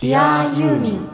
[0.00, 1.06] Dear ユーミン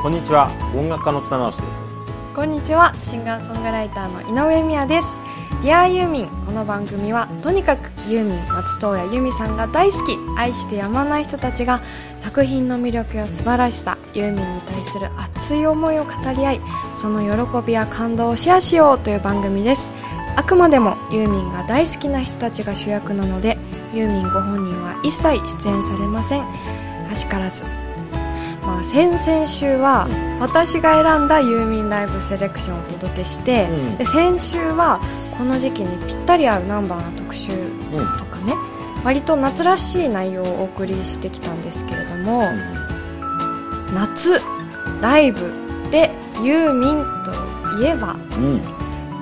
[0.00, 0.50] こんにちは。
[0.74, 1.84] 音楽家の津田直しです。
[2.34, 2.94] こんにちは。
[3.02, 5.27] シンガーソングライターの井上美也です
[5.60, 11.82] Dear ユーミンこの番組はとにかくユーミン松任谷由実さんが大好き愛してやまない人たちが
[12.16, 16.60] 作品の魅力や素晴らしさユーミンに対する熱い思いを語り合い
[16.94, 19.92] その喜びや感動をシェアしようという番組です。
[20.36, 23.58] あくまでもユーミンが大好きな人たちが主役なので
[23.92, 26.46] ユーミンご本人は一切出演されません。
[27.10, 27.64] らしからず。
[28.62, 30.06] まあ、先々週は
[30.38, 33.96] 私が選んだユーミンライブセレクションをお届けして、うん。
[33.96, 35.00] で先週は
[35.38, 37.52] この時期にぴったり合うナンバーの特集
[38.18, 38.54] とかね、
[39.04, 42.42] 割と夏らしい内容をお送りしてきたんですけれども、
[43.94, 44.40] 夏
[45.00, 45.52] ライブ
[45.92, 46.10] で
[46.42, 47.30] ユーミンと
[47.80, 48.60] いえばうん。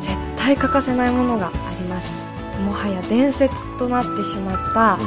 [0.00, 2.28] 絶対欠かせないものがあります。
[2.64, 4.98] もはや伝説となってしまった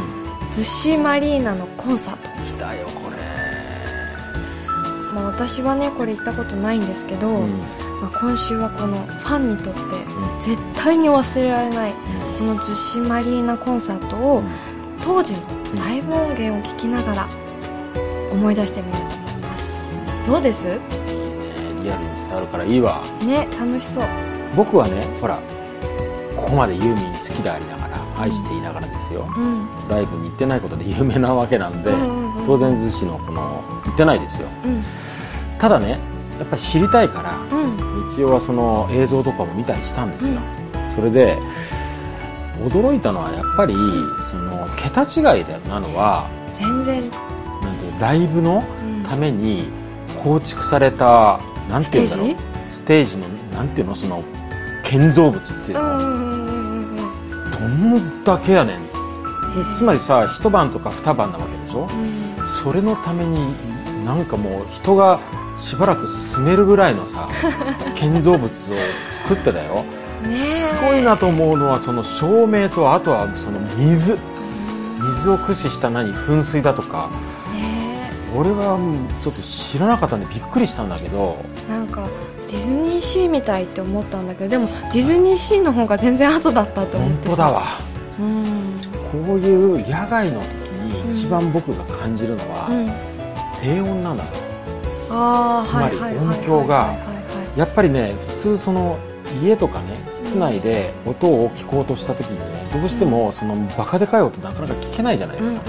[0.51, 2.29] 逗子マリーナのコンサート。
[2.45, 3.17] 来たよこれ。
[5.11, 7.61] まあ、私はねこれ行ったことないんですけど、うん
[8.01, 9.79] まあ、今週はこのファンにとって
[10.39, 11.93] 絶対に忘れられない
[12.37, 14.43] この逗子マリーナコンサートを
[15.03, 15.41] 当時の
[15.75, 17.27] ライブ音源を聞きながら
[18.31, 19.99] 思い出してみようと思います。
[20.25, 20.67] どうです？
[20.67, 20.79] いいね
[21.83, 23.01] リアルに伝わるからいいわ。
[23.21, 24.03] ね楽しそう。
[24.55, 25.39] 僕はねほら
[26.35, 29.67] ここまでユーミン好きでありながら愛していながらですよ、うん。
[29.89, 32.45] ライブに行ってないことで有名なわけなんで、うんうんうん。
[32.45, 34.47] 当然逗子のこの行ってないですよ。
[34.63, 34.83] うん。
[35.57, 35.99] ただね
[36.39, 38.13] やっぱり知りたいからうん。
[38.13, 40.39] 一応はその映像とかも見たりしたんですよ、
[40.95, 41.37] それで
[42.63, 43.73] 驚いたのはやっぱり
[44.31, 47.09] その桁違いだなのは全然、
[47.61, 49.03] なんていうライブのうん。
[49.03, 49.67] ために
[50.23, 52.35] 構築されたなんていうんだろう。
[52.71, 53.17] ステージ？
[53.17, 54.23] のなんていうのその
[54.83, 57.07] 建造物っていうの、うんうんうんうん
[57.45, 57.51] うん。
[57.51, 57.59] ど
[57.99, 58.79] んだけやねん。
[59.73, 61.87] つまりさ一晩とか二晩なわけでしょ？
[61.89, 62.47] うん。
[62.47, 63.55] それのために
[64.05, 65.19] なんかもう人が
[65.59, 67.27] しばらく住めるぐらいのさ
[67.95, 68.49] 建造物を
[69.11, 69.83] 作ってだよ。
[70.33, 74.13] すごいなと思うのはその照明とあとはその水。
[74.13, 74.19] うん
[75.01, 77.09] 水を駆使した何噴水だとか。
[77.53, 78.77] ね俺は
[79.21, 81.37] ちょっと知らなかったんでびっくりしたんだけど。
[81.69, 82.03] えなんか
[82.49, 87.35] ディズニーシーみたいって思ったんだけどでもディズニーシーの方が全然後だったと思本ってさ。
[87.37, 87.63] 当だわ。
[88.19, 88.81] うん。
[89.27, 90.47] こういう野外の時
[91.05, 92.91] に一番僕が感じるのはうん。
[93.61, 94.37] 低音なんだと。
[94.37, 94.48] ああ
[95.09, 96.95] つまり音響が
[97.55, 98.97] やっぱりね普通その
[99.43, 105.61] 家とかね室内で音を聞こうとした時にねどうしてもそのバカでかい音なかなか聞けないじゃないですか、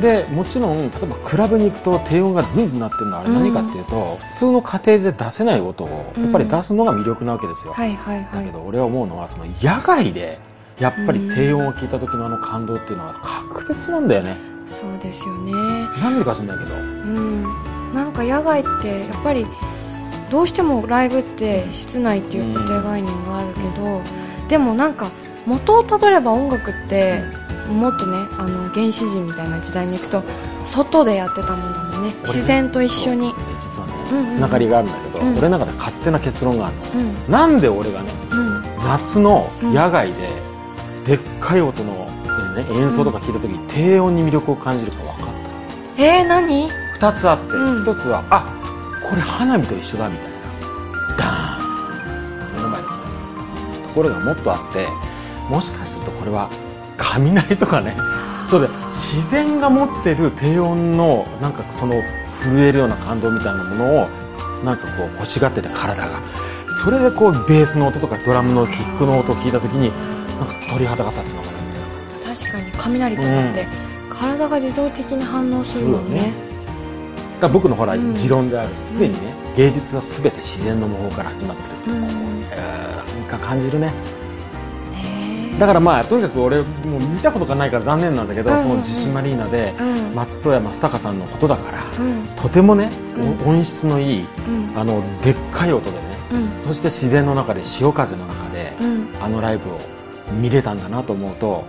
[0.00, 10.38] でもちろん例えばクラブに行くと低音がズンズンなってるのはあれ何かっていうと、普通の家庭で出せない音をやっぱり出すのが魅力なわけですよ、だけど俺は思うのはその野外で
[10.78, 14.36] やっぱり低音を聞いた時のあの感動っていうのは格別なんだよね。
[14.66, 15.52] そうですよね。
[15.52, 16.74] なんでか知んないけど。
[16.74, 19.46] うんなんか野外ってやっぱり
[20.30, 24.00] どうしてもライブって室内っていう固定概念があるけど、
[24.48, 25.10] でもなんか
[25.46, 27.22] 元をたどれば音楽って
[27.68, 30.22] もっとねあの原始人みたいな時代に行くと
[30.64, 33.34] 外でやってたもんだもんね自然と一緒に。
[33.60, 35.38] 実はね、うんうんつながりがあるんだけど、うん。
[35.38, 36.82] 俺の中で勝手な結論があるの。
[37.00, 37.30] うん。
[37.30, 38.62] なんで俺がねうん。
[38.84, 40.28] 夏の野外で
[41.04, 42.06] でっかい音の、
[42.56, 45.34] ね、演奏とか聞いた時に低音に魅力を感じるか分かっ
[45.96, 46.68] えー、何？
[46.68, 47.82] た2つあって、うん。
[47.82, 48.44] 1つはあ
[49.02, 50.36] これ花火と一緒だみたいな。
[51.16, 52.54] ダーン。
[52.54, 52.88] 目の前で
[53.82, 54.86] ところがもっとあって
[55.48, 56.50] もしかするとこれは
[56.96, 57.96] 雷とかね。
[58.48, 61.94] そうで自然が持ってる低音のなんかその
[62.42, 64.08] 震えるような感動みたいなものを
[64.64, 66.20] なんかこう欲しがってて体が。
[66.82, 69.90] それでこうベースの音とかドラムのキックの音を聞いた時に
[70.38, 73.66] なんか鳥肌が立つのかなみたいな確かに雷とかって、
[74.08, 76.32] 体が自動的に反応するもんね
[77.40, 78.14] だから僕のほらうん。
[78.14, 78.76] 持論である。
[78.76, 81.98] すでにね芸術は全て自然の模倣から始まってるう。
[81.98, 82.02] ん。
[82.02, 83.86] こうなんか感じるね。
[84.92, 88.68] ねだからまあとにかく俺もう見たことがないから残念なんだけど、うんうんうん。
[88.68, 90.14] その自信マリーナでうん。
[90.14, 92.26] 松任谷正隆さんのことだから、うん。
[92.36, 93.48] とてもね、うん。
[93.48, 94.78] 音質のいいうん。
[94.78, 96.64] あのでっかい音でねうん。
[96.64, 99.08] そして自然の中で潮風の中で、うん。
[99.18, 99.78] あのライブを
[100.40, 101.64] 見れたんだなと思うと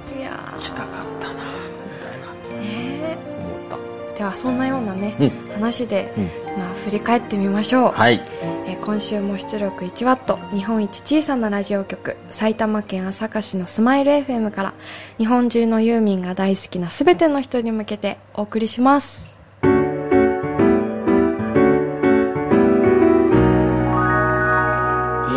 [4.21, 6.25] ではそんなようなね、うん、話で、うん、
[6.59, 8.21] まあ、振り返ってみましょう、はい、
[8.68, 14.73] えー、今週も出力 1W 日本一小さなラジオ局埼玉県朝霞市のスマイル FM から
[15.18, 19.33] 日本中のユーミンが大好きな全ての人に向けてお送りします
[19.63, 19.73] 「ディ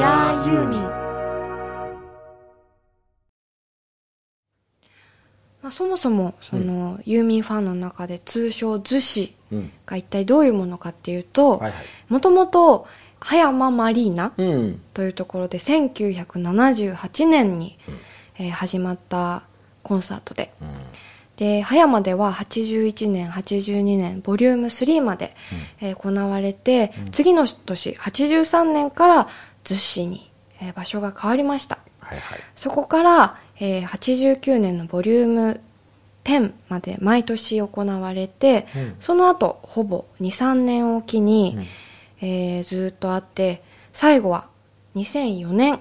[0.02, 0.83] アユーミン」
[5.64, 9.72] まあ、そもそもそのユーミンファンの中で通称逗子うん。
[9.87, 11.62] が一体どういうものかっていうと
[12.11, 12.87] もともと
[13.19, 14.82] 葉山マリーナうん。
[14.93, 17.78] というところで1978年に、
[18.38, 19.44] えー始まった
[19.82, 20.52] コンサートで。
[20.61, 20.69] うん。
[21.37, 25.34] で葉山では81年82年ボリューム3まで、
[25.81, 29.28] えー行われて、次の年83年から
[29.64, 30.31] 逗子に、
[30.61, 31.78] えー場所が変わりました。
[32.00, 32.40] はいはい。
[32.55, 35.60] そこから、えー89年のボリューム
[36.24, 38.96] 10まで毎年行われて、うん。
[38.98, 41.66] その後ほぼ23年おきに、うん。
[42.28, 43.62] えーずーっとあって
[43.92, 44.46] 最後は
[44.96, 45.80] 2004年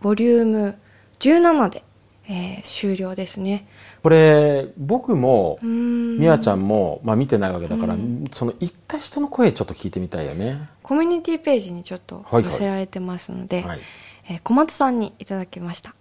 [0.00, 0.78] ボリューム
[1.20, 1.82] 17で、
[2.28, 3.66] えー終了ですね。
[4.02, 8.24] これ僕もみやちゃんも、まあ、見てないわけだから、うん。
[8.30, 10.68] その行った人の声ちょっと聞いてみたいよね。
[10.82, 12.44] コミュニティページにちょっとはいはい。
[12.44, 13.80] 載せられてますので、はい。
[14.28, 15.94] えー小松さんにいただきました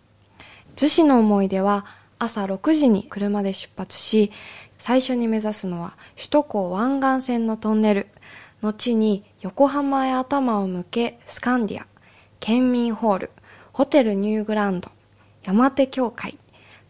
[0.78, 1.88] 逗子の思い出は
[2.20, 4.32] 朝6時に車で出発し
[4.78, 8.08] 最初に目指すのは首都高湾岸線のトンネル
[8.62, 11.88] 後に横浜へ頭を向けスカンディア
[12.40, 13.32] 県民ホール
[13.74, 14.92] ホテルニューグランド
[15.44, 16.38] 山手教会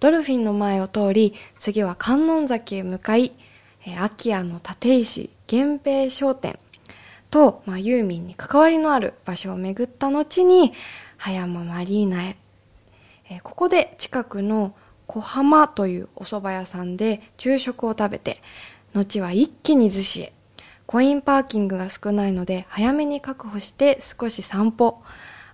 [0.01, 3.31] ドルフィンの前を通り次は観音崎へ向かい
[3.85, 6.59] えー空き家の立石源平商店
[7.31, 10.73] と、まあ、ユーミンに関わりのある場所を巡った後に
[11.17, 12.37] 葉山マリーナへ、
[13.29, 14.75] えーここで近くの
[15.07, 18.41] 小浜というお蕎麦屋さんで昼食を食べて
[18.93, 20.33] 後は一気に逗子へ。
[20.85, 25.01] コインパーキングが少ないので早めに確保して少し散歩。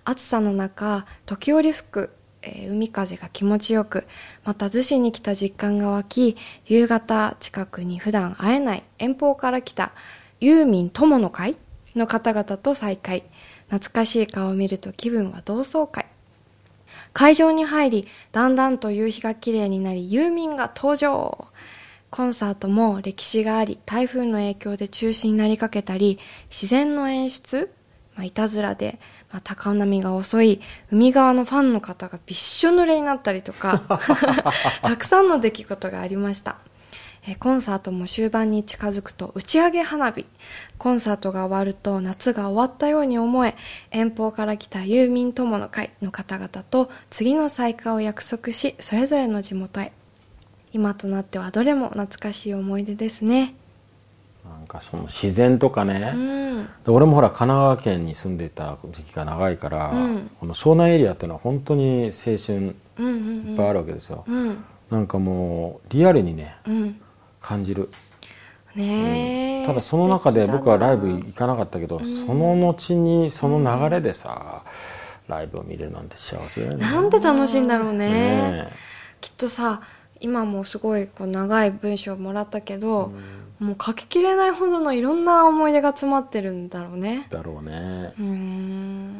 [0.04, 2.10] 暑さの中時折吹く、
[2.42, 4.06] えー海風が気持ちよく
[4.44, 6.36] また逗子に来た実感が湧き
[6.66, 9.92] 夕方近くに普段会えない遠方から来た
[10.40, 11.56] ユーミン友の会
[11.96, 13.24] の方々と再会。
[13.68, 16.06] 懐かしい顔を見ると気分は同窓会。
[17.14, 21.48] 会場に入りだんだんと夕日が綺麗になりユーミンが登場。
[22.14, 27.74] コンサートも歴史があり台風の影響で中止になりかけたり自然の演出、
[28.14, 29.00] まあ、いたずらで、
[29.32, 30.60] まあ、高波が遅い
[30.92, 33.82] 海側のファンの方がびっしょ濡れになったりとか
[34.80, 36.58] たくさんの出来事がありました
[37.26, 40.26] えーコンサートも終盤に近づくと打ち上げ花火。
[40.76, 43.54] コンサートが終わると夏が終わったように思え
[43.90, 49.92] 遠方から来たユーミン友の会の方々と次の再会を約束しそれぞれの地元へ。
[50.72, 53.54] 今となってはどれも懐かしい思い出ですね。
[54.44, 56.64] なんかその自然とかね、うん。
[56.64, 60.30] で俺もほら神奈川県に住んでいた時期が長いから、うん。
[60.40, 64.64] この湘南エリアっていうのは本当に青春いっぱいあるわけですよ、うん。
[64.90, 67.00] なんかもうリアルにねうん
[67.44, 67.90] 感じる、
[68.74, 74.62] ねえ、ただその中で僕はライブ行かなかったけど、その後にその流れでさ、
[75.28, 76.84] ライブを見れるなんて幸せだよね。
[76.84, 78.08] だななんて楽しいんだろうね。
[78.08, 78.68] ね
[79.20, 79.82] きっとさ
[80.20, 83.12] 今もすごいこう長い文章をもらったけど、
[83.58, 87.26] もう書ききれないほどのいろんな思い出が詰まってるんだろうね。
[87.30, 88.14] えだろうね。
[88.18, 89.14] うーん。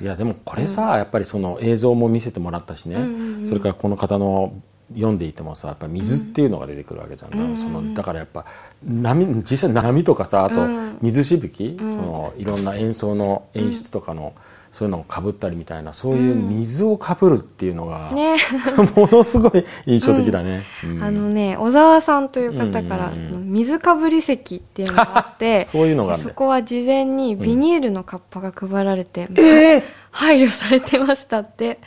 [0.00, 3.48] いやでもこれさ、やっぱりその映像も見せてもらったしね、うんうんうん。
[3.48, 4.52] それからこの方の
[4.94, 8.44] 読んでいてもさやっぱ水っていうのが出てくるわけじゃん、だからそのだからやっぱ
[8.84, 10.86] 波実際波とかさあとうん。
[11.02, 14.32] 水しぶき、そのいろんな演奏の演出とかの、
[14.76, 18.36] そういうのをかぶったりみたいなそういう水をかぶるっていうのが、ね。
[18.94, 21.02] ものすごい印象的だね、うん。
[21.02, 31.78] あのね小沢さんという方から、うんうんうんその水かぶり席っていうのがあって そういうのがそこは事前にビニールのカッパが配られて、 え配慮されてましたって。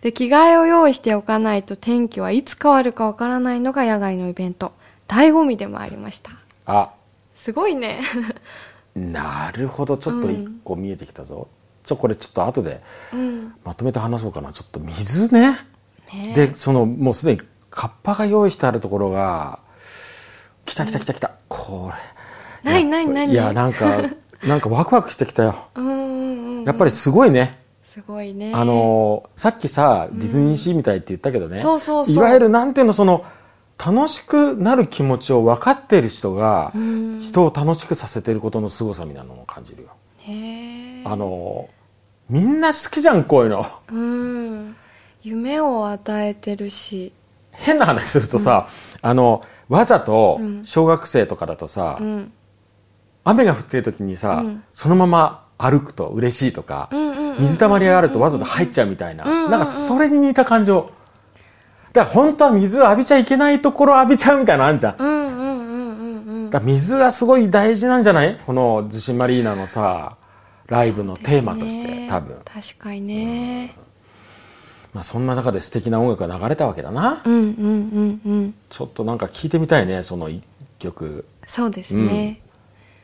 [0.00, 4.72] で着替えを用意しておかないと天気はいつ変わるかわからないのが野外のイベント。
[5.06, 6.32] 醍醐味でもありました。
[6.66, 6.90] あ。
[7.36, 8.00] すごいね。
[8.96, 9.96] なるほど。
[9.96, 11.46] ちょっと一個見えてきたぞ、
[11.84, 12.80] ちょこれちょっと後で
[13.12, 13.54] うん。
[13.64, 14.52] まとめて話そうかな。
[14.52, 15.58] ちょっと水ね。
[16.12, 19.58] ねでそのもうすでにカッパが用意してあるところが
[20.64, 21.92] 来た来た来た来た、こ
[22.64, 22.70] れ。
[22.70, 23.30] ないないない。
[23.30, 24.02] いやなんか
[24.44, 25.54] なんかワクワクしてきたよ。
[25.74, 26.64] うんうんうん。
[26.64, 28.52] やっぱりすごいね、すごいね。
[28.54, 32.14] あのさっきさディズニーシーみたいって言ったけどね、そうそうそう。
[32.14, 33.24] いわゆるなんていうのその
[33.84, 37.20] 楽しくなる気持ちを分かっている人がん。
[37.20, 39.88] 人を楽しくさせていることの凄さみたいなのを感じるよ。
[40.18, 41.68] へえあの
[42.30, 43.66] みんな好きじゃんこういうの。
[43.90, 44.76] うん。
[45.22, 47.12] 夢を与えてるし。
[47.50, 48.68] 変な話するとさ、
[49.02, 50.64] あのわざとうん。
[50.64, 52.32] 小学生とかだとさ、うん。
[53.24, 54.64] 雨が降ってる時にさ、うん。
[54.72, 59.50] そのまま歩くと嬉しいとか、うんうんうん水たまりがあるとわざと入っちゃうみたいな、うんうんうん。
[59.50, 60.90] なんかそれに似た感情。
[61.94, 64.96] だから本当は水を浴びちゃいけないところ浴びちゃうみたいなのあるじゃん。
[64.98, 66.50] うんうんうんうんうん。
[66.50, 68.38] だ水がすごい大事なんじゃない？
[68.44, 70.16] この逗子マリーナのさ
[70.72, 72.06] ライブのテーマとして、ね。
[72.08, 72.36] 多分。
[72.44, 73.76] 確かにね。
[74.94, 77.22] まあそんな中で素敵な音楽が流れたわけだな。
[77.24, 78.54] うんうんうんうん。
[78.70, 80.42] ちょっとなんか聞いてみたいね、その一
[80.78, 81.26] 曲。
[81.46, 82.40] そうですね、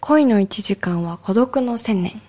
[0.00, 2.22] 恋の1時間は孤独の千年。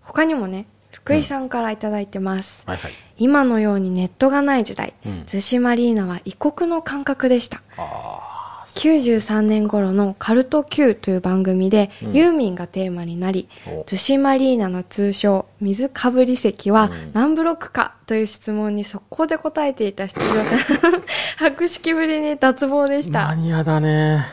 [0.00, 2.92] 他にもね福井さんからいただいてます、はいはい。
[3.18, 5.12] 今のようにネットがない時代、うん。
[5.26, 7.62] 逗子マリーナは異国の感覚でした。
[7.76, 8.35] あ
[8.76, 12.12] 93年頃のカルト Q という番組で、うん。
[12.12, 13.82] ユーミンがテーマになりお。
[13.82, 17.10] 逗子マリーナの通称水かぶり石はうん。
[17.14, 20.56] 何ブロックかという質問に速攻で答えていた出場者
[21.38, 24.26] 博識ぶりに脱帽でしマたニアだね。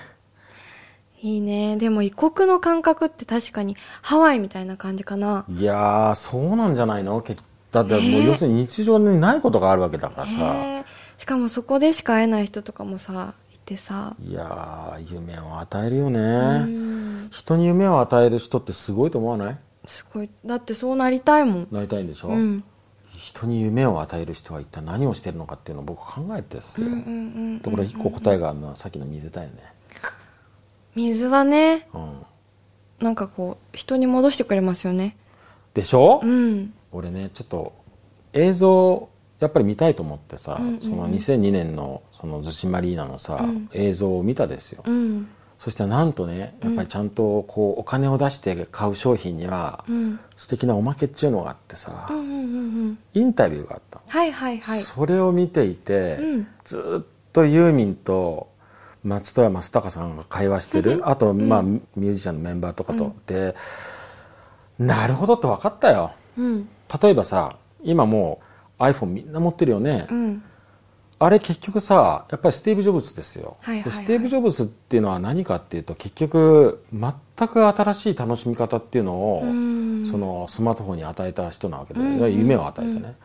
[1.22, 1.78] いいね。
[1.78, 5.46] でも異国の感覚って確かにハワイみたいな感じかな。
[5.50, 7.20] いやー、そうなんじゃないの？
[7.22, 7.38] け
[7.72, 10.84] だってもうね要するに日常にないことがあるわけだからさ。
[11.18, 16.20] しかもそこでしか会えない人とかもさいてさいやー、夢を与えるようね。
[16.60, 19.58] ん人に夢を与える人ってすごいと思わない？
[19.86, 22.64] すごいだってそうなりたいもんなりたいんでしょ、うん
[23.16, 26.88] 人に夢を与える人は一体何をしてるのかっていうのを僕考えてですよ。
[26.88, 27.02] うんうんう
[27.56, 29.56] んでこれ一個答えがあるのはさっきの水だよね。
[30.96, 32.14] 水はねうん。
[33.00, 35.16] なんかこう人に戻してくれますよね
[35.74, 37.74] でしょ、うん俺ねちょっと
[38.34, 39.10] 映像
[39.44, 43.70] やっぱり見たいと思ってさ、その2002年のその逗子マリーナのさ、うん。
[43.74, 45.28] 映像を見たですよ、うん。
[45.60, 50.20] そしたらなんとねやっぱりちゃんとこうお金を出して買う商品にはうん。
[50.38, 54.80] 素敵なおまけっていうのがあってさ、インタビューがあったの、はいはいはい。
[54.80, 56.48] それを見ていて、うん。
[56.64, 58.48] ずっとユーミンと
[59.04, 63.56] 松任谷正隆さんが会話してるあと、まあ、ミュージシャンのメンバーとかと、で
[64.80, 66.14] なるほどって分かったよ。
[66.38, 66.70] うん。
[67.02, 68.46] 例えばさ今もう
[68.92, 70.44] iPhone みんな持ってるよね、うん。
[71.20, 73.84] あれ結局さやっぱりスティーブ・ジョブズですよ、はいはいはい。
[73.86, 80.06] でスティーブ・ジョブズっていうのは何かっていうと結局全く新しい楽しみ方っていうのを、うん。
[80.06, 82.22] そのスマートフォンに与えた人なわけで、うん。
[82.22, 83.16] うん夢を与えてね、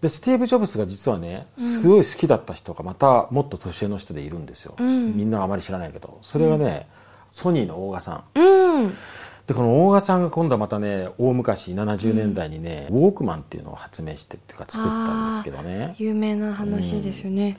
[0.00, 5.16] でスティーブ・ジョブズが実はねすごい好きだった人がまたもっと年上の人でいるんですよ、うん。
[5.16, 6.18] みんなあまり知らないけど。
[6.22, 6.88] それがね、
[7.28, 8.40] ソニーの大賀さん。
[8.40, 8.96] うん
[9.50, 15.96] でこの大賀さんが今度はまたね大昔70年代にね、ウォークマンっていうのを発明してっていうか作ったんですけどね。
[15.98, 17.56] 有名な話ですよね。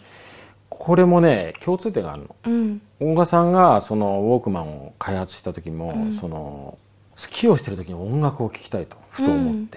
[0.69, 2.35] これもね共通点があるの。
[2.45, 2.81] うん。
[3.01, 6.13] 大賀さんがそのウォークマンを開発した時も、うん。
[6.13, 6.77] その
[7.17, 9.65] スキーをしてる時に音楽を聴きたいとふと思って、うん。
[9.65, 9.67] っ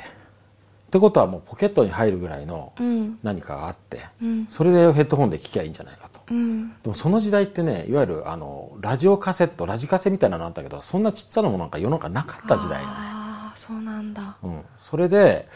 [0.93, 3.19] てことはもうポケットに入るぐらいのうん。
[3.25, 4.47] 何かがあって、うん。
[4.49, 6.69] それでヘッドホンで聴きゃいいんじゃないかとうん。
[6.69, 14.37] でもその時代ってねいわゆるあのラジオカセットラジカセみたいなのあったけどそんなちっちゃなものなんか世の中なかった時代なのああそうなんだ。
[14.43, 15.49] うん、それで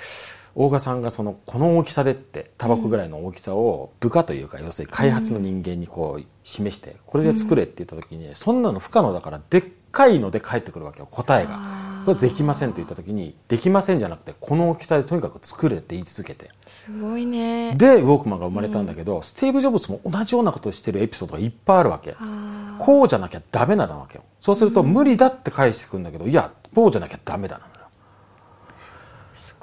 [0.54, 11.58] 大賀さんがそのこの大きさでってタバコぐらいの大きさを部下というか要するに開発の人間にこう示してこれで作れって言った時にそんなの不可能だからでっかいので返ってくるわけよ答えが
[12.12, 16.50] あーこれできませんと言った時にできませんじゃなくてこの大きさでとにかく作れって言い続けて。
[16.66, 17.74] すごいね。
[17.74, 22.16] でウォークマンが生まれたんだけど、スティーブ・ジョブズも同じようなことをしてるエピソードがいっぱいあるわけ。
[22.78, 24.24] こうじゃなきゃダメなわけよ。
[24.40, 27.64] そうすると無理だって返してくるんだけどいやこうじゃなきゃダメだな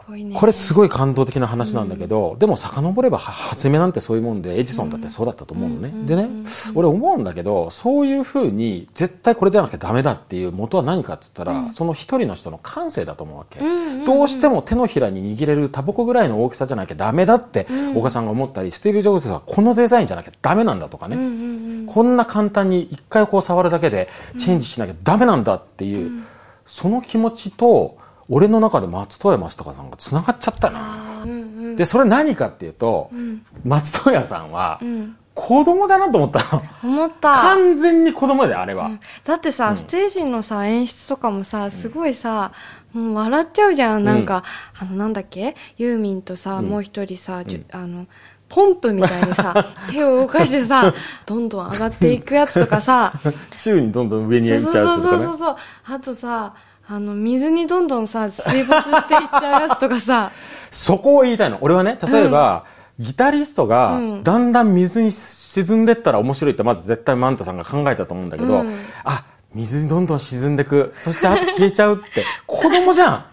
[0.08, 0.36] ね。
[0.36, 11.74] これすごい感動的な話なんだけど、でも遡ればは初めなんてそういうもんでエジソンだってそうだったと思うのね、うんでね、うん俺思うんだけどそういうふうに絶対これじゃなきゃダメだっていう元は何かって言ったら、うん。
[11.74, 14.06] その一人の人の感性だと思うわけ、うんうんうん。
[14.06, 17.98] どうしても手のひらに握れるタバコぐらいの大きさじゃなきゃダメだってうん。
[17.98, 21.86] 岡さんが思ったりスティーブ・ジョブズはこのデザインじゃなきゃダメなんだとかね、うんうんうん。
[21.86, 26.24] こんな簡単に一回こう触るだけでチェンジしなきゃダメなんだっていう、
[26.66, 27.98] その気持ちと
[28.30, 30.84] 俺の中で松任谷正隆さんがつながっちゃったのよ。
[30.86, 31.76] あーうんうん。
[31.76, 33.46] でそれ何かっていうと、うん。
[33.64, 35.18] 松任谷さんはうん。
[35.36, 36.64] 子供だなと思ったの。
[36.82, 37.34] 思った。
[37.34, 38.90] 完全に子供であれは、
[39.26, 42.54] だってさ、ステージのさ演出とかもさすごいさ、
[42.94, 44.06] もう笑っちゃうじゃん。
[44.06, 44.46] なんか、
[44.80, 45.56] あのなんだっけ？
[45.78, 46.70] ユーミンとさ、ん。
[46.70, 48.08] もう一人さ、あの
[48.48, 50.94] ポンプみたいにさ 手を動かしてさ
[51.26, 53.12] どんどん上がっていくやつとかさ。
[53.58, 55.24] 宙にどんどん上にそう行っちゃうやつとかね。
[55.24, 55.56] そうそうそうそう。
[55.96, 56.54] あとさ
[56.88, 60.32] あの水にどんどんさ水没していっちゃうやつとかさ。
[60.70, 61.58] そこを言いたいの。
[61.62, 62.66] 俺はね例えば、
[63.00, 64.24] ギタリストがうん。
[64.24, 68.80] だんだん水に沈んでったら面白いってまず絶対マンタさんが考えたと思うんだけど、うん。
[69.04, 69.24] あ
[69.54, 70.94] 水にどんどん沈んでく。
[70.96, 72.24] そしてあと消えちゃうって。
[72.46, 73.26] 子供じゃん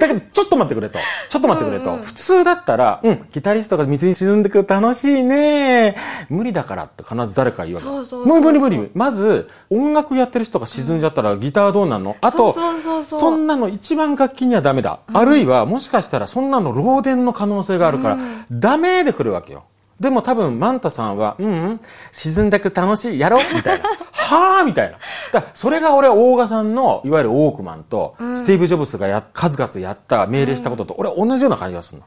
[0.00, 0.98] だけどちょっと待ってくれと。
[1.28, 1.96] ちょっと待ってくれと、うん。
[1.98, 5.96] うん普通だったらうんギタリストが水に沈んでく楽しいね。
[6.28, 8.40] 無理だからって必ず誰か言うわけそうそうそうそう。
[8.40, 8.90] 無理無理無理。
[8.94, 12.16] まず音楽やってる人が沈んじゃったらギターどうなんの？
[12.20, 18.18] あとそうそうそうそんなの一番楽器にはダメだ、あるいはもしかしたらそんなの漏電の可能性があるから、
[18.50, 19.64] ダメで来るわけよ
[20.00, 21.80] でも多分マンタさんはうんうん
[22.12, 23.38] 沈んでく楽しいやろ？
[23.54, 24.98] みたいな はあみたいな。
[25.32, 32.06] だそれが俺は大賀さんの、いわゆるオークマンと、スティーブ・ジョブズがや、数々やった、命令したことと、俺は同じような感じがするの。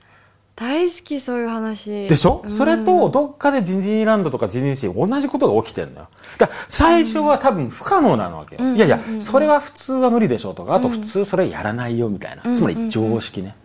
[0.56, 6.08] 大好きそういう話でしょ、うんそれと、どっかでディズニーランドとかディズニーシー同じことが起きてるのよ。
[6.38, 8.62] だから最初は多分不可能なわけよ。
[8.64, 12.44] うんいやいやうんうんう、んそれは普通は無理でしょうとか、あと普通それやらないよみたいな。
[12.46, 13.56] うんつまり常識ね。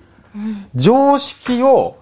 [0.75, 1.99] 常識を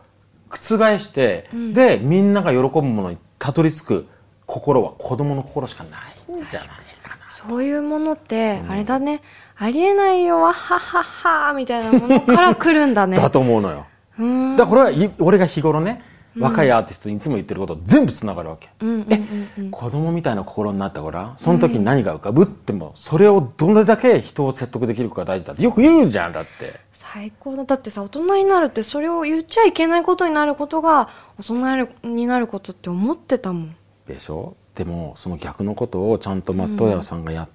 [0.56, 4.06] 覆して、で、みんなが喜ぶものにたどり着く
[4.46, 6.68] 心は子供の心しかないんじゃない
[7.02, 7.30] かな。
[7.30, 9.22] そういうものって、あれだね。
[9.56, 10.40] ありえないよ。
[10.40, 13.16] わはははみたいなものから来るんだね。
[13.20, 13.86] だと思うのよ。
[14.18, 14.56] うん。
[14.56, 16.02] だからこれはい俺が日頃ね、
[16.36, 18.68] 若いアーティストにいつも言ってること全部つながるわけ。
[18.80, 19.70] うんうんうんうん。
[19.70, 22.44] 子供みたいな心になったからその時に何が浮かぶ？
[22.44, 25.62] ってもそれをどれだけ人を説得できるかが大事だって。
[25.62, 26.80] よく言うじゃんだって。
[26.92, 27.64] 最高だ。
[27.64, 33.76] だってさ大人になるってそれを言っちゃいけないことになることが大人になることって思ってたもん。
[34.06, 34.56] でしょ？
[34.74, 37.53] でもその逆のことをちゃんとマットヤさんがやって、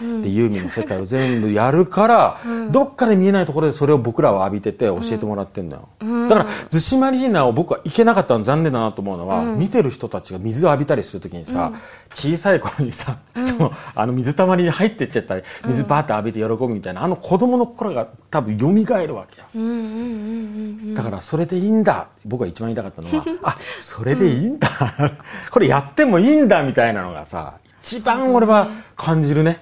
[0.00, 0.22] うん。
[0.22, 2.72] でユーミンの世界を全部やるから、うん。
[2.72, 6.28] どっかで見えないところでそれを僕らは浴びてて教えてもらってんだよ、うん。
[6.28, 9.58] だから逗子マリーナを僕はいけなかったの残念だなと思うのは、うん。
[9.58, 11.72] 見てる人たちが水を浴びたりするときにさ、
[12.12, 18.66] 小さい頃にさ、そのあの水たまりに入ってっちゃったり水バーって浴びて喜ぶみたいなあの子供の心が多分蘇
[19.06, 19.46] るわけよ。
[20.94, 22.08] だからそれでいいんだ。
[22.24, 24.68] 僕が一番言いたかったのは あそれでいいんだ。
[25.50, 29.60] これやってもいいんだみたいなのがさ一番俺は感じるね。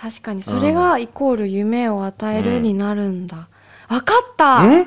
[0.00, 0.42] 確かに。
[0.42, 3.48] それがイコール夢を与えるになるんだ、
[3.88, 4.62] 分かった！
[4.64, 4.86] ん？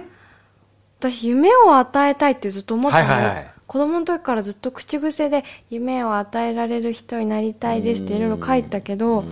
[0.99, 3.53] 私夢を与えたいってずっと思ったの、はいはいはい。
[3.67, 9.23] 子供の時からずっと口癖で夢を与えられる人になりたいですっていろいろ書いたけど、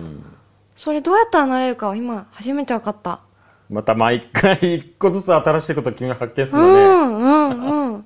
[0.76, 3.20] それどうやったらなれるかは今初めて分かった。
[3.70, 8.04] また毎回一個ずつ新しいことを君が発見すうるのね、んうんうん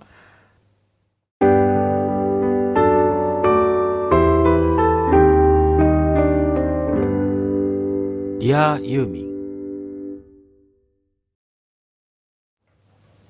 [8.47, 10.21] ディアユーミン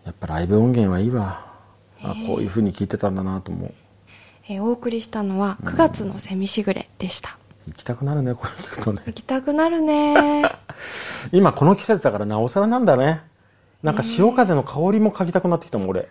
[0.04, 1.46] やっぱライブ音源はいいわ。
[2.02, 3.74] あこういうふうに聞いてたんだなと思う。
[4.46, 9.02] えーお送りしたのは9月のセミしぐれでした、行きたくなるねこれ聞くとね。
[9.06, 10.42] 行きたくなるね。
[11.32, 13.22] 今この季節だからなおさらなんだね。
[13.82, 16.10] なんか潮風の香りも嗅ぎたくなってきたもん俺。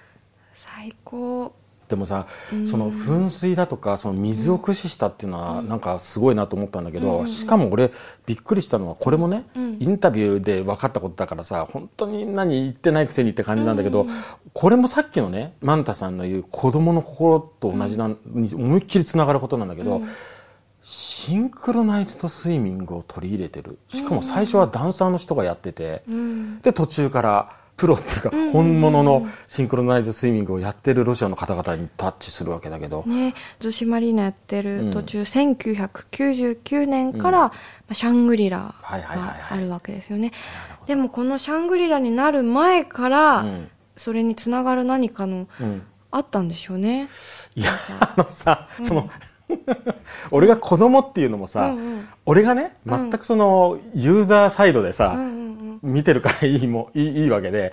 [0.56, 1.54] 最高
[1.88, 2.26] でもさ、
[2.66, 7.92] その噴水だとかその水を駆使したっていうのはなんかすごいなと思ったんだけど、しかも俺
[8.26, 9.78] びっくりしたのはこれもね、うん。
[9.80, 14.08] インタビューで分かったことだからさ本当に何言ってないくせにって感じなんだけど、
[14.54, 20.02] これもさっきのねマンタさんの言う子供の心と同じな、に思いっきりつながることなんだけど、
[20.82, 23.80] シンクロナイズドスイミングを取り入れてる。
[23.90, 26.62] しかも最初はダンサーの人がやってて、うん。
[26.62, 37.52] で途中からプロっていうか本物のシンクロナイズドスイミングをやってるロシアの方々にタッチするわけだけど、ね女子マリーナやってる途中、1999年から、ま
[37.90, 40.32] あシャングリラがはいあるわけですよね。
[40.86, 43.70] でもこのシャングリラになる前から、うん。
[43.98, 45.82] それにつながる何かのうん。
[46.12, 47.10] あったんでしょうね。
[47.56, 49.10] いやあのさ、その
[50.32, 52.08] 俺が子供っていうのもさ、うんうん。
[52.26, 55.45] 俺がね全くそのユーザーサイドでさ、うんうんうん
[55.86, 57.72] 見てるからいいもいいいいわけで、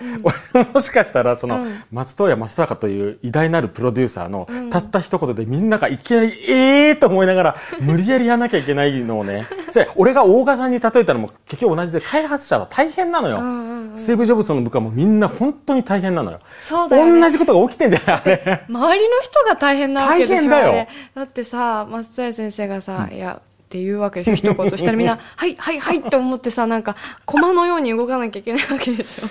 [0.53, 1.83] 俺もしかしたらその、うん。
[1.91, 4.69] 松任谷正隆という偉大なるプロデューサーの、ん。
[4.69, 13.99] たった一言でみんながいきなりええーと思いながら 無理やりやらなきゃいけないのをねで俺が大賀さんに例えたのも結局同じで開発者は大変なのよ、うんうんうん。
[13.99, 16.39] スティーブ・ジョブズの部下もみんな本当に大変なのよ。
[16.61, 17.21] そうだよね。
[17.21, 18.15] 同じことが起きてんじゃない？
[18.15, 18.63] あれ。
[18.69, 20.87] 周りの人が大変なわけでしょ大変だよ。
[21.15, 23.39] だってさ松任谷先生がさ、いや
[23.73, 29.27] って言うわけでしょ一言したらみんな「はいはいはい」って思ってさなんか駒のように動かなきゃいけないわけでしょ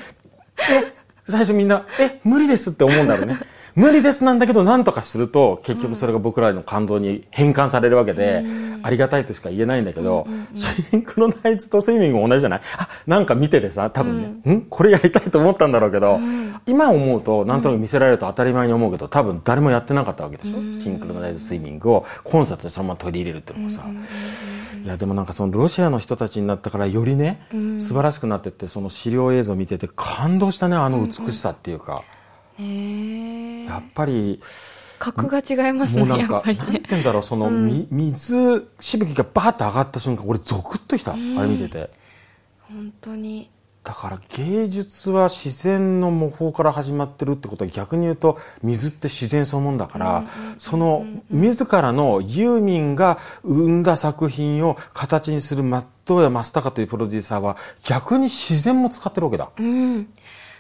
[0.59, 0.93] え
[1.29, 3.39] 最初みんな、え、無理ですって思うんだろうね。
[3.75, 8.45] 無理ですなんだけど、何とかすると、結局それが僕らの感動に変換されるわけで、
[8.83, 12.61] ありがたいとしか言えないんだけど、シンクロナイズとスイミングも同じじゃない？
[12.77, 14.63] あ、なんか見ててさ、多分ね、ん。
[14.63, 16.21] これやりたいと思ったんだろうけど、
[16.67, 23.85] 今思うと、なんとなく見せられると当たり前に思うけど、多分誰もやってなかったわけでしょ、シンクロナイズスイミングをコンサートでそのまま取り入れるっていうのもさ、
[24.85, 27.47] いやでもなんかそのロシアの人たちになったからよりね、
[27.79, 32.03] 素晴らしくなってってその資料映像見てて感動したねあの美しさっていうか、
[32.59, 34.41] やっぱり
[34.99, 36.65] 格が違いますねやもうなんか、っぱりね。
[36.65, 41.91] なんて言うんだろうその、み水しぶきがバーって上がった瞬間俺ゾクッときた、あれ見てて。
[42.61, 43.51] 本当に。
[43.85, 50.25] だから芸術は自然の模倣から始まってるってことは逆に言うと水って自然そのものだから、
[50.57, 59.51] その自らのユーミンが生んだ作品を形にするマットやマスタカというプロデューサーは逆に自然も使ってるわけだ。
[59.59, 60.09] うん。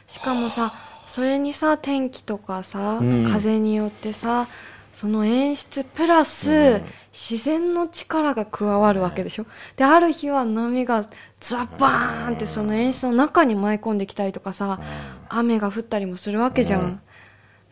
[0.08, 0.74] しかもさ
[1.12, 3.26] それにさ天気とかさ、うん。
[3.26, 4.48] 風によってさ
[4.94, 6.82] その演出プラス、うん。
[7.12, 9.44] 自然の力が加わるわけでしょ、
[9.76, 11.04] である日は波が
[11.38, 14.80] ザバーンってその演出の中に舞い込んできたりとかさ、
[15.28, 17.00] 雨が降ったりもするわけじゃん、うん。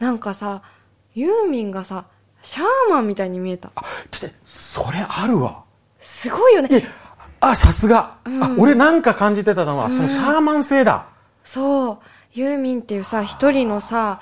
[0.01, 0.61] なんかさ
[1.15, 2.05] ユーミンがさ
[2.43, 3.71] シャーマンみたいに見えた。
[4.11, 5.65] ちょっとそれあるわ。
[5.99, 6.69] すごいよね。
[6.73, 6.85] え
[7.41, 8.45] あさすが、うん。
[8.45, 11.07] あ俺なんか感じてたのは、そのシャーマン性だ。
[11.43, 11.99] そう
[12.33, 14.21] ユーミンっていうさ一人のさ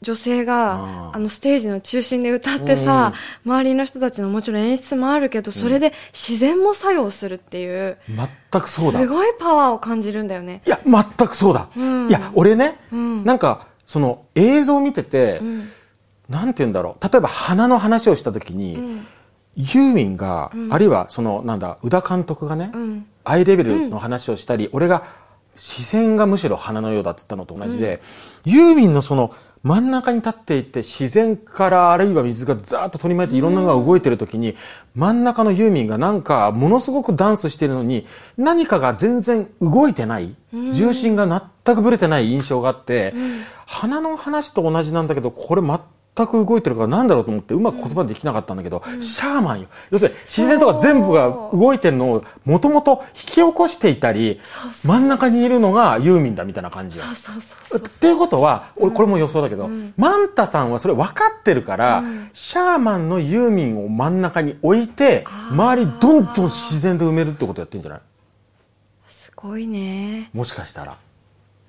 [0.00, 3.12] 女性がうんあのステージの中心で歌ってさ、
[3.44, 8.98] 周りの人たちのもちろん演出もあるけどそれで自然も作用するっていう、全くそうだ。
[8.98, 10.62] すごいパワーを感じるんだよね。
[10.66, 12.08] いや全くそうだ、うん。
[12.08, 13.24] いや俺ね、うん。
[13.24, 15.62] なんかその映像を見てて、うん。
[16.28, 17.04] なんて言うんだろう。
[17.04, 19.06] 例えば花の話をした時に、うん。
[19.54, 23.06] ユーミンが、あるいはそのなんだ宇田監督がね、うん。
[23.22, 25.04] アイレベルの話をしたり、俺が
[25.56, 28.00] 視線がむしろ花のようだって言ったのと同じで、
[28.44, 34.56] ユーミンのその真ん中に立っていて自然からあるいは水がザーッと取り巻いていろんなのが動いてる時に、
[34.94, 40.34] 真ん中のユーミンがなんかものすごくダンスしてるのに何かが全然動いてない、
[40.72, 41.28] 重心が
[41.64, 43.14] 全くぶれてない印象があって、
[43.66, 45.80] 花の話と同じなんだけどこれ全
[46.14, 49.68] く動いてるからなんだろうと思ってうまく言葉できなかったんだけど、シャーマンよ。
[49.90, 54.38] 要するに自然とか全部が動いてるのをもともと引き起こしていたり
[54.84, 57.04] 真ん中にいるのがユーミンだみたいな感じよ。
[57.04, 68.00] っていうことは、俺これも予想だけど、マンタさんはそれ分かってるから、シャーマンのユーミンを真ん中に置いて、周りどんどん自然で埋めるってことやってんじゃない？
[69.06, 70.96] すごいね、もしかしたら。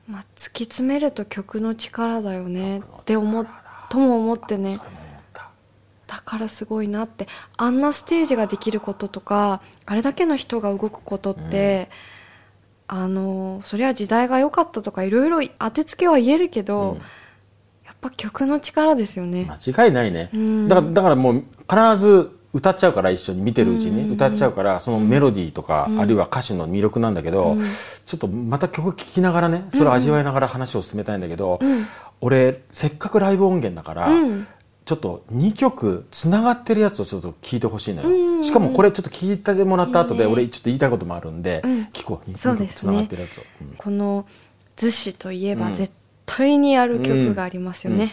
[0.06, 2.79] まあ、突き詰めると曲の力だよね。
[2.79, 3.47] って思っ
[3.93, 4.79] とも思ってね。
[6.08, 7.27] だからすごいなって。
[7.58, 11.91] あんなステージができることとかあれだけの人が動くことって、
[12.88, 16.97] あのそりゃ時代が良かったとかいろいろ当てつけは言えるけど、うん。
[17.86, 20.32] やっぱ曲の力ですよね、間違いないね。
[20.34, 20.67] うん。
[20.67, 27.58] だから、だからもう必ず歌っちゃうから一緒に見てるうちに、歌っちゃうから、そのメロディーとか、あるいは歌詞の魅力なんだけど、
[28.06, 31.60] ちょっとまた曲聴きながらね、それを味わいながら話を進めたいんだけど、
[32.22, 34.48] 俺、せっかくライブ音源だから、うん。
[34.86, 41.72] ちょっと2曲つながってるやつをちょっと聞いてほしいのよ、しかもこれちょっと聞いてもらった後で俺ちょっと言いたいこともあるんで、うん。
[41.94, 42.30] 聞こう。
[42.30, 43.74] 2そうですね曲つながってるやつを、うん。
[43.78, 44.26] この
[44.76, 45.92] 「逗子」といえばうん絶
[46.26, 48.10] 対にある曲がありますよね、うん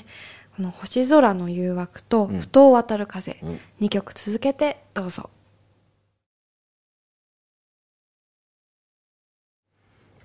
[0.61, 2.41] この「星空の誘惑」と「うん。
[2.41, 3.61] 不当渡る風」うん。
[3.81, 5.31] 2曲続けてどうぞ。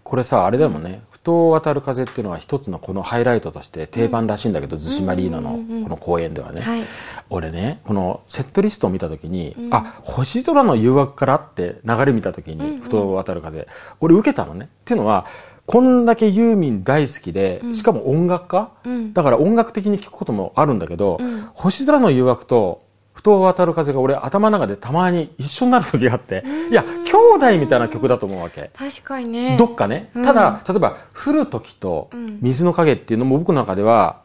[0.03, 5.83] これさあれでもね「不当渡る風」っていうのは一つのこのハイライトとして定番らしいんだけど逗子マリーナのうんうんうんうん。
[5.83, 6.83] この公演ではね、はい。
[7.29, 13.69] 俺ねこのセットリストを見た時に、あ星空の誘惑からって流れ見た時に「不当渡る風」
[14.01, 14.65] 俺受けたのね。
[14.65, 15.25] っていうのは
[15.65, 19.13] こんだけユーミン大好きで、しかも音楽家、うん。
[19.13, 21.49] だから音楽的に聴くこともあるんだけど、ん。
[21.53, 28.69] 星空の誘惑と不当渡る風が俺頭の中でたまに一緒になる時があって、いや兄弟みたいな曲だと思うわけ。
[28.73, 29.57] 確かにね。
[29.57, 30.11] どっかね。
[30.13, 32.09] ただ、例えば、降る時と
[32.41, 34.24] 水の影っていうのも僕の中では、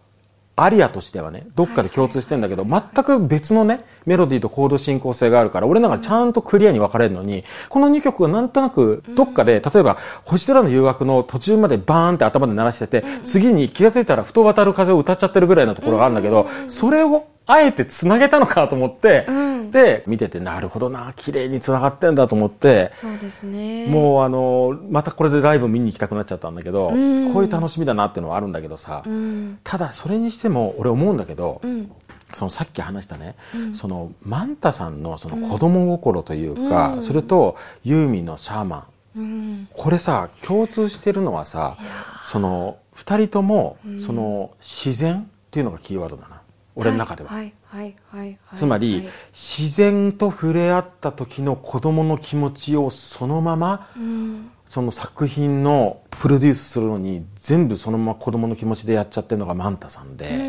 [0.62, 19.70] アリアとしてはね、どっかで共通してんだけど、全く別のね、メロディーとコード進行性があるから、俺なんかちゃんとクリアに分かれるのに、この2曲がなんとなく、どっかで、例えば、星空の誘惑の途中までバーンって頭で鳴らしてて、次に気がついたら、ふと渡る風を歌っちゃってるぐらいのところがあるんだけど、それを、あえて繋げたのかと思って、ん。
[19.70, 23.86] で、見てて、なるほどな、綺麗に繋がってんだと思って、そうですね。
[23.86, 27.32] もうあのまたこれでライブ見に行きたくなっちゃったんだけど、ん。
[27.32, 29.58] こういう楽しみだなっていうのはあるんだけどさ、うん。
[29.64, 31.90] ただそれにしても俺思うんだけど、うん。
[32.32, 33.34] そのさっき話したね、
[33.72, 38.84] そのマンタさんのその子供心というか、それとユーミンのシャーマン。
[39.16, 39.68] うん。
[39.72, 41.76] これさ共通してるのはさ
[42.22, 46.39] その2人ともその自然っていうのがキーワードだな
[46.74, 47.30] 俺の中では。
[47.30, 49.08] はいはいはいはいつまり、はい。
[49.32, 54.50] 自然と触れ合った時の子供の気持ちをそのままうん。
[54.70, 60.48] その作品のプロデュースするのに全部そのまま子供の気持ちでやっちゃってるのがマンタさんで、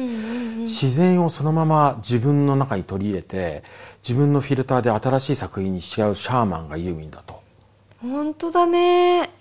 [0.59, 3.63] 自然をそのまま自分の中に取り入れて
[4.07, 7.41] 自分のフィルターで新しい作品にしちゃうシャーマンがユーミンだと。
[7.99, 9.31] 本当だね。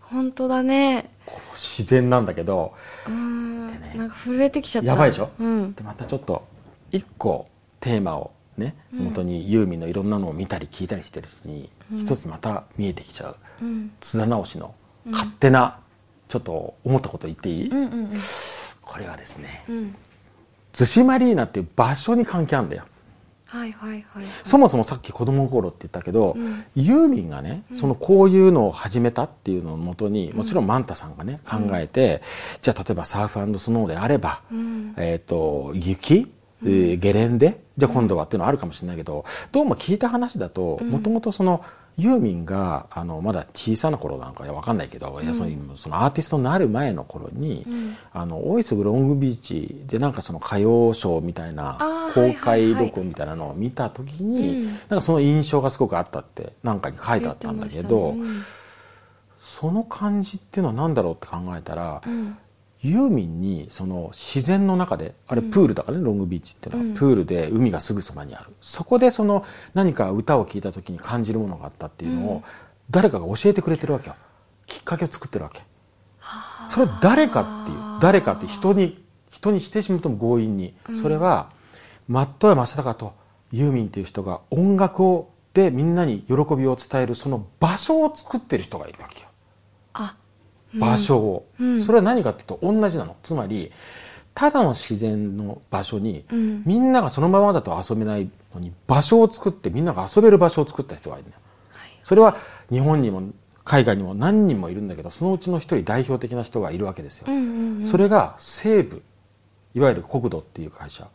[0.00, 1.10] 本当だね。
[1.26, 2.72] この自然なんだけど
[3.06, 3.41] うん
[3.92, 3.98] ね。
[3.98, 4.88] なんか震えてきちゃった。
[4.88, 5.72] やばいでしょ、うん。
[5.74, 6.46] でまたちょっと
[6.90, 7.48] 一個
[7.80, 13.92] テーマをね元にユーミンのいろんなのを見たり聞いたりしてるうちに一つまた見えてきちゃう、うん。
[14.00, 14.74] 津田直しの
[15.06, 15.78] 勝手な
[16.28, 18.10] ちょっと思ったこと言っていい、うんうん。
[18.80, 19.94] これはですねうん。
[20.72, 22.84] 逗子マリーナっていう場所に関係あるんだよ
[23.52, 24.24] はいはいはいはい。
[24.44, 26.64] そもそもさっき子供心って言ったけど、ん。
[26.74, 32.22] ユーミンがね、そのこういうのを始めたっていうのをもとに、もちろんマンタさんがね、考えて、
[32.62, 34.94] じゃあ例えばサーフスノーであれば、うん。
[34.96, 36.32] えっ、と、雪
[36.64, 41.64] えーゲレンデじゃあ今度はっていうのはあるかもしれないけど、どうも聞いた話だともともとその
[41.98, 47.66] ユーミンがあのまだ小さな頃なんかわかんないけど、いやそのそのアーティストになる前の頃に、
[48.12, 58.62] あの大磯ロングビーチでなんかその歌謡ショーみたいな公開録音みたいなのを見た時に、なんかその印象がすごくあったってなんかに書いてあったんだけど、言ってまし
[59.42, 62.38] その感じっていうのは何だろうって考えたら、うん
[62.82, 66.94] ユーミンにその自然の中であれプールだからね、ロングビーチっていうのは、うん。
[66.94, 68.46] プールで海がすぐそばにある。
[68.60, 72.42] そこでその何か歌を聴いた時に感じるものがあったっていうのを、うん。
[72.90, 74.16] 誰かが教えてくれてるわけよ。
[74.66, 75.62] きっかけを作ってるわけ。
[76.70, 77.78] それは誰かっていう。
[78.00, 81.50] 誰かって人に人にしてしまうとも強引に、それは
[82.08, 83.12] 松任谷正隆と
[83.52, 89.28] ユーミンっていう人が音楽をでみんなに喜びを伝えるその場所を作ってる人がいるわけよ。
[89.28, 89.31] あ
[90.74, 91.82] 場所を、うん。
[91.82, 93.16] それは何かっていうと同じなの。
[93.22, 93.72] つまり
[94.34, 96.62] ただの自然の場所に、うん。
[96.64, 101.38] みんながそのままだと遊べないのに場所を作ってみんなが遊べる場所を作った人がいるのよ。
[102.04, 102.36] それは
[102.70, 103.22] 日本にも
[103.64, 107.28] 海外にも何人もいるんだけどそのうちの一人代表的な人がいるわけですよ、
[107.84, 109.02] それが西武
[109.74, 111.06] いわゆる国土っていう会社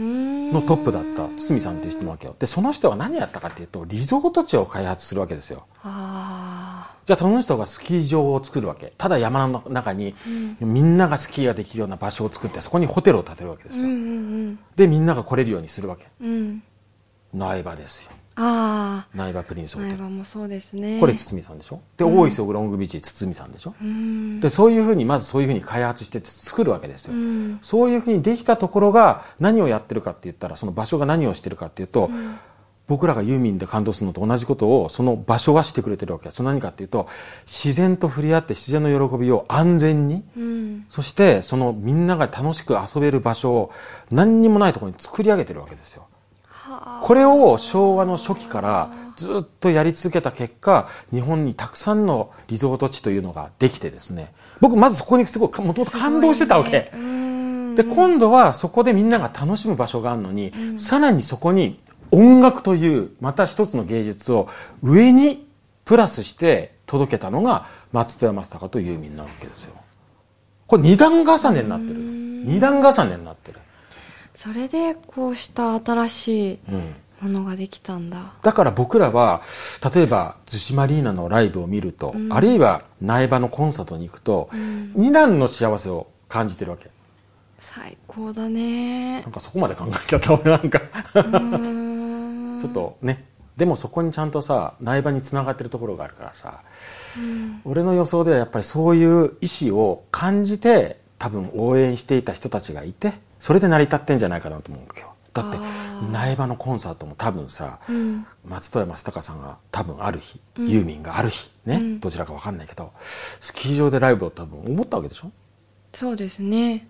[0.00, 2.34] ののトップだった堤さんっていう人なわけよ。
[2.38, 5.66] でその人が何やったかっていうとリゾート地を開発するわけですよ。
[5.82, 8.92] あじゃあその人がスキー場を作るわけ。
[8.98, 10.14] ただ山の中に
[10.60, 13.98] みんながスキーができるような場所を作ってそこにホテルを建てるわけですよ、ーうんう
[14.50, 14.58] ん。
[14.76, 16.06] でみんなが来れるようにするわけ。
[16.20, 16.28] うん。
[16.28, 16.62] うん
[17.32, 18.10] 苗場ですよ
[18.42, 20.02] あ苗場プリンスあホテル。
[20.04, 20.98] もそうですね。
[20.98, 21.80] これ堤さんでしょ？
[21.96, 23.74] で、大磯ロングビーチ堤さんでしょ？
[23.80, 24.40] うん。
[24.40, 27.58] でそういうふうにまずそういうふうに開発して作るわけですよ、うん。
[27.60, 32.10] そういうふうにできたところが何をやってるかって言ったらその場所が何をしてるかっていうと、
[32.86, 36.24] 僕らがユーミンで感動するのと同じことをその場所がしてくれてるわけ。
[36.24, 37.08] です何かっていうと
[37.46, 40.86] 自然と触れ合って自然の喜びを安全にうん。
[40.88, 43.72] そしてそのみんなが楽しく遊べる場所を
[44.10, 46.02] 何にもないところに作り上げてるわけですよ。
[46.02, 46.09] はあ
[47.00, 54.32] これを昭和の初期からずっとやり続けた結果日本にたくさんのリゾート地というのができてですね。
[54.60, 56.92] 僕まずそこにすごいもともと感動してたわけ、
[57.76, 61.80] で今度はそこでみんなが楽しむ場所があるのに、さらにそこに
[62.10, 64.48] 音楽というまた一つの芸術を
[64.82, 65.46] 上に
[65.84, 69.74] プラスして届けたのが松任谷正隆とユーミンなわけですよ。
[70.66, 71.94] これ二段重ねになってる。
[71.94, 73.58] 二段重ねになってる、
[74.42, 78.32] それでこうした新しいうん、ものができたんだ。
[78.40, 79.42] だから僕らは
[79.94, 82.32] 例えば逗子マリーナのライブを見ると、うん。
[82.32, 84.94] あるいは苗場のコンサートに行くと、ん。
[84.94, 86.88] 二段の幸せを感じてるわけ。
[87.58, 89.20] 最高だね。
[89.20, 90.80] なんかそこまで考えちゃった俺なんか。
[91.16, 92.58] うん。
[92.62, 93.26] ちょっとね。
[93.58, 96.62] でもそこにちゃんとさ苗場につながってるところがあるからさ、
[97.66, 105.58] 俺の予想ではやっぱりそういう意思を感じて多分応援していた人たちがいてそれで成り立ってんじゃないかなと思うわけよだって
[106.12, 108.26] 苗場のコンサートも多分さ、うん。
[108.44, 112.00] 松任谷正隆さんが多分ある日、ユーミンがある日ね、うん。
[112.00, 115.30] どちらか分かんないけどスキー場でライブを多分思ったわけでしょ？
[115.92, 116.88] そうですね。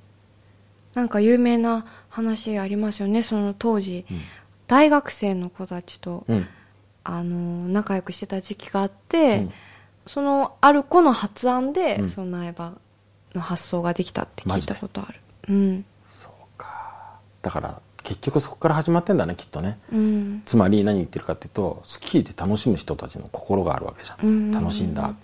[0.95, 4.21] なんか有名な話ありますよねその当時、うん。
[4.67, 6.49] 大学生の子たちと、うん。
[7.05, 9.53] あの仲良くしてた時期があって、うん。
[10.07, 12.09] そのある子の発案で、うん。
[12.09, 12.73] その苗場
[13.35, 15.21] の発想ができたって聞いたことある。
[15.49, 15.85] うん
[17.43, 19.79] だから結局そこから始まってんだねきっとね。
[19.93, 20.43] うん。
[20.45, 24.51] つまり何言ってるかっていうとスキーで楽しむ人たちの心があるわけじゃん、うん。
[24.51, 25.15] 楽しんだ。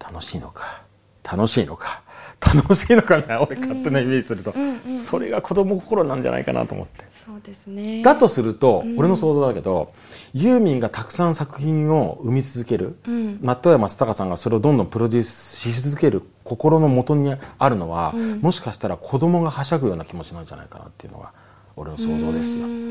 [0.00, 0.82] 楽しいのか。
[1.24, 2.02] 楽しいのか。
[2.40, 4.96] 楽しいのかな俺勝手なイメージすると、うんうんうん。
[4.96, 7.04] それが子供心なんじゃないかなと思って。
[7.10, 8.02] そうですね。
[8.02, 8.98] だとすると、うん。
[8.98, 9.92] 俺の想像だけど
[10.34, 13.38] ユーミンがたくさん作品を生み続ける、うん。
[13.42, 18.40] 松任谷正隆さんがそれをどんどんプロデュースし続ける心の元にあるのは、うん。
[18.40, 21.32] もしかしたら子供がはしゃぐような気持ちなんじゃないかなっていうのが
[21.78, 22.88] 俺の想像ですよ、うん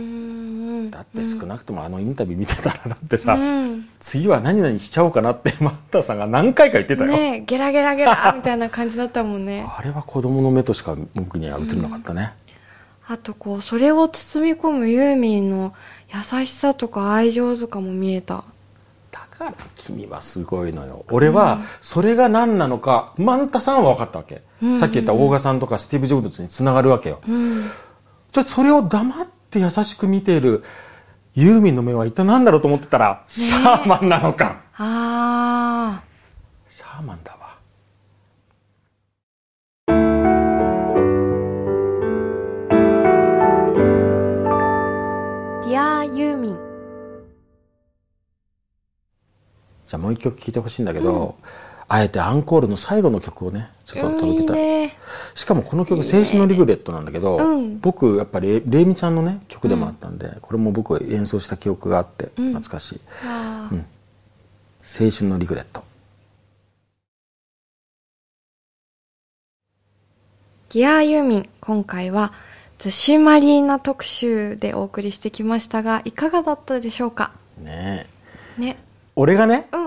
[0.90, 3.90] だって少なくともあのインタビュー見てたらだってさ、うん。
[4.00, 9.66] 次は何々しちゃおうかなって松田さんが何回か言ってたよ、ねえゲラゲラゲラ みたいな感じだったもんね。
[9.68, 12.34] あれは子供の目としか僕には映らなかったね、
[13.08, 15.74] あとこうそれを包み込むユーミンの
[16.14, 18.44] 優しさとか愛情とかも見えた。
[19.12, 21.06] だから君はすごいのよ。
[21.10, 27.64] 俺はそれが何なのかマンタさんは分かったわけ、うんさっき言った大賀さんとかスティーブ・ジョブズにつながるわけよ、うん
[28.32, 30.64] じゃあそれを黙って優しく見ている
[31.34, 34.62] ユーミンの目は一体何だろうと思ってたら、シャーマンなのか。
[34.78, 36.04] ああ
[36.68, 37.38] シャーマンだわ。
[45.64, 46.58] ディアユーミン。
[49.86, 51.36] じゃあもう一曲聴いてほしいんだけど、
[51.90, 54.60] あえてアンコールの最後の曲をねちょっと届けたい。
[54.60, 54.98] いいね。
[55.36, 57.80] しかもこの曲「青春のリグレット」なんだけど、うん。
[57.80, 62.48] 僕やっぱりレイミちゃんのね曲でもあったんで、これも僕演奏した記憶があってうん。
[62.54, 63.70] 懐かしい「あ。
[63.72, 63.86] うん。
[65.00, 65.84] 青春のリグレット。
[70.74, 72.34] ディアユーミン、今回は、
[72.78, 78.08] 逗子マリーナ特集でお送りしてきましたが、いかがだったでしょうか」ね
[78.58, 78.62] え。
[78.62, 78.78] ね。
[79.16, 79.87] 俺がねうんうん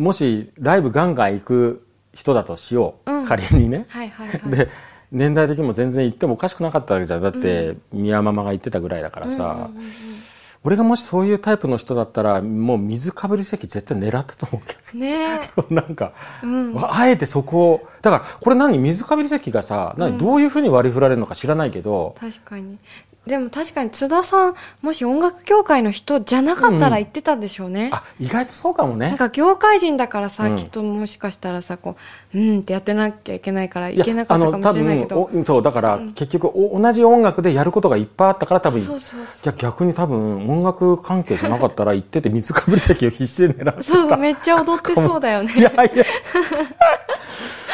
[0.00, 3.26] もしライブガンガン行く人だとしよう、うん。
[3.26, 4.50] 仮にね、はいはいはい。
[4.50, 4.68] で
[5.12, 7.20] 年代的にも全然行ってもおかしくなかったわけじゃん。
[7.20, 9.84] だって、宮ママが行ってたぐらいだからさ、うんうんうんうん。
[10.62, 16.74] 俺がもしそういうタイプの人だったらもう水かぶり席絶対狙ったと思うけどね なんか、うん。
[16.78, 18.78] あえてそこをだからこれ何？
[18.78, 22.78] 水かぶり席がさ何、どういうふうに割り振られるのか知らないけど、確かに。
[23.30, 27.90] でも確かに津田さん、もし音楽協会の人じゃなかったら言ってたんでしょうね。
[27.92, 31.96] あ意外とそうかもねなんか業界人だからさ、うんきっともしかしたらさ、こ
[32.34, 35.30] う、うんってやってなきゃいけないからいやいけなかったかもしれないけど。
[35.44, 43.82] そうだから、結局お同じ音楽でやることがいっぱいあったから多分そうそうそじゃあ逆に多分音楽関係じゃなかったら行ってて水かぶり席を必死で狙ってう。
[43.84, 45.52] そう、めっちゃ踊ってそうだよね。
[45.56, 45.86] いやいや。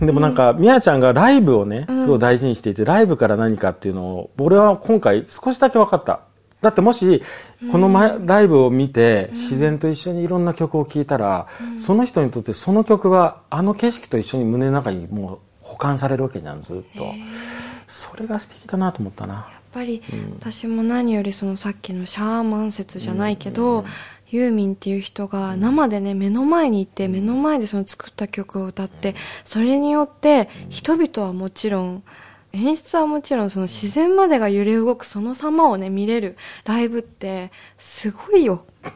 [0.00, 6.20] でもなんか、みやちゃんがライブをね、すごい大事にしていて、ライブから何かっていうのを、俺は今回少しだけ分かった。
[6.60, 7.22] だってもし、
[7.70, 11.46] この前、ライブを見て、自然と一緒にいろんな曲を聴いたら、
[11.78, 17.06] その人にとってその曲は、あの景色と一緒に胸の中にもう保管されるわけじゃん、ずっと。
[17.86, 19.34] それが素敵だなと思ったな。
[19.34, 20.02] やっぱり、
[20.38, 23.84] 私も何よりそのさっきのシャーマン説じゃないけど、
[24.30, 29.14] ユーミンっていう人が生でね目の前にいて目の前でその作った曲を歌って
[29.44, 32.02] それによって人々はもちろん
[32.52, 38.64] 演出はもちろんその自然までが揺れ動くその様をね見れるライブってすごいよ。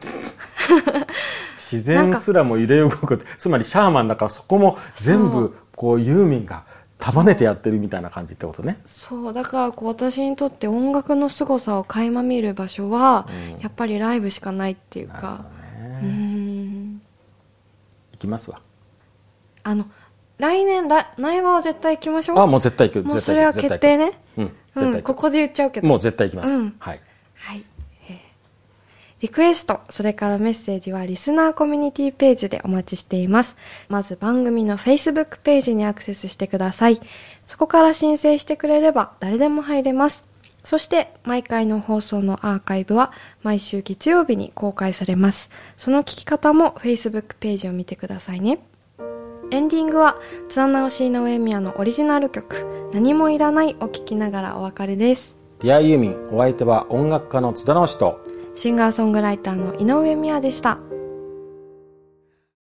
[1.57, 6.63] 自然すらも揺れ動くってつまりシャーマンだからそこも全部こうユーミンが
[7.03, 8.79] 束ねてやってるみたいな感じってことね。
[8.85, 13.27] そうだからこう私にとって音楽の凄さを垣間見る場所は、
[13.59, 15.43] やっぱりライブしかないっていうか。
[16.01, 17.01] うーん。
[18.13, 18.61] いきますわ。
[19.63, 19.85] あの
[20.37, 22.39] 来年来苗場は絶対行きましょう？
[22.39, 23.05] あもう絶対行く。
[23.05, 24.13] もう絶それは決定ね。
[24.37, 24.51] うん。
[24.75, 25.87] うんここで言っちゃうけど。
[25.87, 26.75] もう絶対行きます、うん。
[26.79, 27.01] はい。
[27.35, 27.63] はい、えー
[29.23, 33.55] リクエスト、それからメッセージはリスナーコミュニティページでお待ちしています。
[33.87, 36.99] まず番組の Facebook ページにアクセスしてください。
[37.47, 40.25] そこから申請してくれれば誰でも入れます。
[40.65, 45.49] そして毎回の放送のアーカイブは毎週月曜日に公開されます。
[45.77, 48.59] その聞き方も Facebook ページを見てくださいね。
[49.51, 50.17] エンディングは
[50.49, 55.37] 津田直し井上宮のオリジナル曲何もいらないを聞きながらお別れです。
[55.61, 60.79] ディアユーミンお相手は音楽家の津田直人シンガーソングライターの井上美和でした。